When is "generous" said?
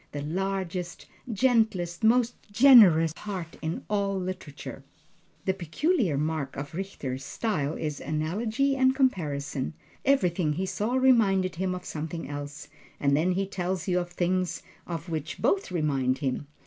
2.51-3.13